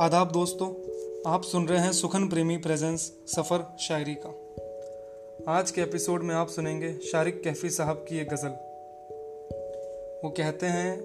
आदाब 0.00 0.30
दोस्तों, 0.30 0.68
आप 1.32 1.42
सुन 1.42 1.68
रहे 1.68 1.78
हैं 1.78 1.92
सुखन 1.92 2.28
प्रेमी 2.28 2.56
प्रेजेंस 2.56 3.12
सफ़र 3.26 3.76
शायरी 3.80 4.16
का। 4.26 4.30
आज 5.52 5.70
के 5.70 5.80
एपिसोड 5.80 6.22
में 6.22 6.34
आप 6.34 6.48
सुनेंगे 6.48 6.98
शारिक 6.98 7.42
कैफी 7.42 7.70
साहब 7.70 8.06
की 8.08 8.18
एक 8.18 8.28
गज़ल। 8.28 8.48
वो 10.24 10.30
कहते 10.30 10.66
हैं, 10.66 11.00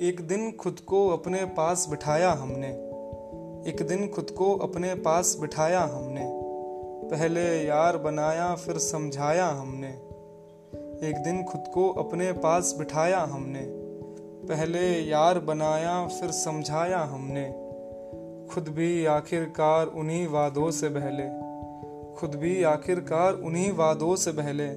एक 0.00 0.16
दिन 0.20 0.52
खुद 0.52 0.80
को 0.80 1.08
अपने 1.08 1.44
पास 1.44 1.86
बिठाया 1.90 2.30
हमने। 2.30 2.68
एक 3.70 3.86
दिन 3.88 4.08
खुद 4.08 4.30
को 4.30 4.56
अपने 4.56 4.94
पास 4.94 5.36
बिठाया 5.40 5.80
हमने। 5.80 6.24
पहले 7.10 7.64
यार 7.64 7.96
बनाया, 7.96 8.54
फिर 8.54 8.78
समझाया 8.78 9.46
हमने। 9.46 9.88
एक 11.08 11.22
दिन 11.24 11.44
खुद 11.44 11.64
को 11.74 11.90
अपने 11.90 12.32
पास 12.32 12.74
बिठाया 12.78 13.20
हमने। 13.20 13.62
पहले 14.48 15.00
यार 15.00 15.38
बनाया, 15.38 16.06
फिर 16.06 16.30
समझाया 16.30 16.98
हमने। 16.98 17.71
खुद 18.52 18.68
भी 18.68 19.04
आखिरकार 19.04 19.86
उन्हीं 19.86 20.28
वादों 20.28 20.70
से 20.70 20.88
बहले। 20.88 21.52
खुद 22.14 22.34
भी 22.34 22.62
आखिरकार 22.62 23.34
उन्हीं 23.34 23.72
वादों 23.72 24.16
से 24.16 24.32
बहले, 24.32 24.68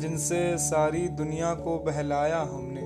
जिनसे 0.00 0.58
सारी 0.58 1.08
दुनिया 1.08 1.54
को 1.54 1.78
बहलाया 1.78 2.40
हमने। 2.40 2.80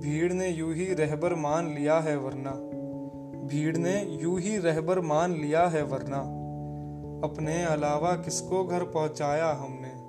भीड़ 0.00 0.32
ने 0.32 0.48
यूँ 0.48 0.74
ही 0.74 0.84
रहबर 0.84 1.34
मान 1.34 1.74
लिया 1.74 1.98
है 1.98 2.16
वरना। 2.16 2.50
भीड़ 3.46 3.76
ने 3.76 4.04
यूँ 4.04 4.40
ही 4.40 4.56
रहबर 4.58 5.00
मान 5.00 5.32
लिया 5.32 5.66
है 5.66 5.82
वरना। 5.82 6.18
अपने 7.28 7.64
अलावा 7.64 8.12
किसको 8.12 8.64
घर 8.64 8.84
पहुँचाया 8.84 9.52
हमने? 9.52 10.04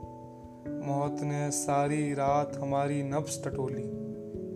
मौत 0.88 1.22
ने 1.22 1.52
सारी 1.52 2.14
रात 2.14 2.58
हमारी 2.62 3.04
नब्स 3.04 3.44
टटोली। 3.46 4.06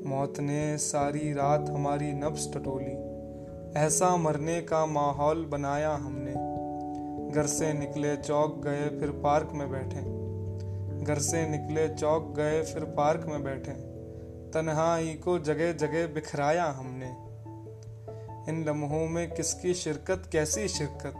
मौत 0.09 0.39
ने 0.39 0.77
सारी 0.77 1.33
रात 1.33 1.69
हमारी 1.69 2.13
नब्स 2.13 2.53
टटोली। 2.53 3.19
ऐसा 3.78 4.17
मरने 4.17 4.62
का 4.62 4.86
माहौल 4.86 5.45
बनाया 5.45 5.92
हमने। 5.92 6.31
घर 7.36 7.45
से 7.45 7.73
निकले 7.73 8.17
चौक 8.17 8.62
गए, 8.66 9.00
फिर 9.00 9.09
पार्क 9.12 9.50
में 9.53 9.72
बैठे। 9.72 10.20
घर 11.06 11.20
से 11.20 11.48
निकले 11.48 11.90
चौक 11.90 12.34
गए, 12.38 12.64
फिर 12.64 12.84
पार्क 12.84 13.25
में 13.25 13.44
बैठे। 13.44 13.72
तन्हाई 14.52 15.14
को 15.14 15.40
जगह 15.40 15.73
जगह 15.73 16.08
बिखराया 16.08 16.66
हमने। 16.66 17.16
इन 18.52 18.66
लम्हों 18.67 19.08
में 19.08 19.31
किसकी 19.31 19.73
शिरकत, 19.73 20.30
कैसी 20.31 20.67
शिरकत? 20.67 21.16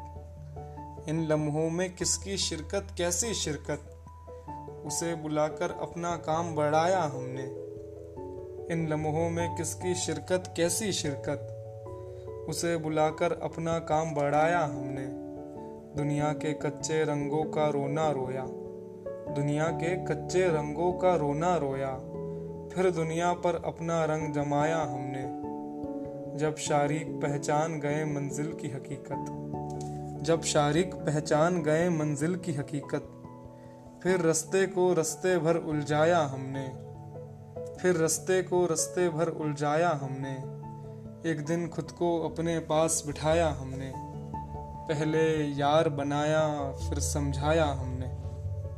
इन 1.10 1.28
लम्हों 1.28 1.70
में 1.70 1.96
किसकी 1.96 2.38
शिरकत, 2.38 2.88
कैसी 2.98 3.34
शिरकत? 3.34 3.96
उसे 4.86 5.16
बुलाकर 5.16 5.72
अपना 5.72 6.16
काम 6.16 6.56
बढ़ाया 6.56 7.02
हमने। 7.02 7.44
इन 8.74 8.88
लम्हों 8.88 9.30
में 9.30 9.56
किसकी 9.56 9.96
शिरकत, 9.96 10.54
कैसी 10.58 10.92
शिरकत? 10.92 11.56
उसे 12.50 12.78
बुलाकर 12.78 13.32
अपना 13.32 13.80
काम 13.80 14.16
बढ़ाया 14.16 14.60
हमने। 14.60 15.08
दुनिया 15.98 16.34
के 16.34 16.54
कच्चे 16.54 17.04
रंगों 17.04 17.44
का 17.44 17.70
रोना 17.70 18.12
रोया। 18.12 18.46
दुनिया 19.34 19.66
के 19.66 20.06
कच्चे 20.06 20.48
रंगों 20.48 20.94
का 20.94 21.16
रोना 21.16 21.56
रोया। 21.56 21.92
फिर 22.74 22.92
दुनिया 22.92 23.34
पर 23.34 23.62
अपना 23.66 24.06
रंग 24.06 24.34
जमाया 24.34 24.78
हमने। 24.78 25.50
जब 26.40 26.56
शारीक 26.56 27.20
पहचान 27.24 27.80
गए 27.80 28.06
मंजिल 28.06 28.54
की 28.54 28.68
हकीकत। 28.68 29.26
जब 30.24 30.42
शारीक 30.42 30.96
पहचान 30.96 31.64
गए 31.64 31.90
मंजिल 31.90 32.36
की 32.36 32.54
हकीकत। 32.54 33.04
फिर 34.04 34.22
रस्ते 34.22 34.68
को 34.68 34.94
रस्ते 34.94 35.38
भर 35.38 35.56
उलझाया 35.56 36.20
हमने। 36.20 36.68
फिर 37.82 37.96
रस्ते 38.04 38.44
को 38.44 38.66
रस्ते 38.66 39.10
भर 39.10 39.28
उलझाया 39.28 39.90
हमने। 39.90 40.69
एक 41.26 41.46
दिन 41.46 41.68
खुद 41.68 41.92
को 41.92 42.30
अपने 42.30 42.60
पास 42.60 43.04
बिठाया 43.08 43.50
हमने। 43.50 43.94
पहले 44.94 45.46
यार 45.46 45.90
बनाया, 45.90 46.72
फिर 46.72 47.00
समझाया 47.00 47.66
हमने। 47.66 48.08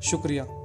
शुक्रिया। 0.02 0.61